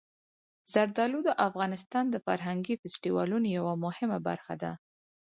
زردالو 0.73 1.19
د 1.27 1.29
افغانستان 1.47 2.05
د 2.09 2.15
فرهنګي 2.25 2.75
فستیوالونو 2.81 3.47
یوه 3.57 3.73
مهمه 3.85 4.17
برخه 4.27 4.53
ده. 4.61 4.71